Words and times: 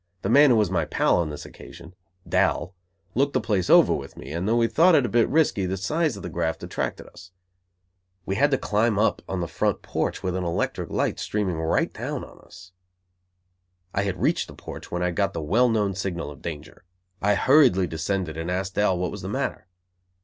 The 0.23 0.29
man 0.29 0.49
who 0.49 0.55
was 0.55 0.71
my 0.71 0.85
pal 0.85 1.17
on 1.17 1.29
this 1.29 1.45
occasion, 1.45 1.93
Dal, 2.27 2.73
looked 3.13 3.33
the 3.33 3.39
place 3.39 3.69
over 3.69 3.93
with 3.93 4.17
me 4.17 4.31
and 4.31 4.47
though 4.49 4.55
we 4.57 4.65
thought 4.65 4.95
it 4.95 5.05
a 5.05 5.09
bit 5.09 5.29
risky, 5.29 5.67
the 5.67 5.77
size 5.77 6.17
of 6.17 6.23
the 6.23 6.27
graft 6.29 6.63
attracted 6.63 7.05
us. 7.05 7.29
We 8.25 8.33
had 8.33 8.49
to 8.49 8.57
climb 8.57 8.97
up 8.97 9.21
on 9.29 9.41
the 9.41 9.47
front 9.47 9.83
porch, 9.83 10.23
with 10.23 10.35
an 10.35 10.43
electric 10.43 10.89
light 10.89 11.19
streaming 11.19 11.57
right 11.59 11.93
down 11.93 12.23
on 12.23 12.39
us. 12.39 12.71
I 13.93 14.01
had 14.01 14.19
reached 14.19 14.47
the 14.47 14.55
porch 14.55 14.89
when 14.89 15.03
I 15.03 15.11
got 15.11 15.33
the 15.33 15.43
well 15.43 15.69
known 15.69 15.93
signal 15.93 16.31
of 16.31 16.41
danger. 16.41 16.83
I 17.21 17.35
hurriedly 17.35 17.85
descended 17.85 18.37
and 18.37 18.49
asked 18.49 18.73
Dal 18.73 18.97
what 18.97 19.11
was 19.11 19.21
the 19.21 19.29
matter. 19.29 19.67